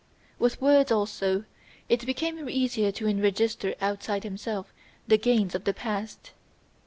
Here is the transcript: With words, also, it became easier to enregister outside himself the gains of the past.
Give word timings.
With 0.39 0.59
words, 0.59 0.91
also, 0.91 1.45
it 1.87 2.03
became 2.07 2.49
easier 2.49 2.91
to 2.91 3.05
enregister 3.05 3.75
outside 3.79 4.23
himself 4.23 4.73
the 5.07 5.19
gains 5.19 5.53
of 5.53 5.63
the 5.63 5.75
past. 5.75 6.31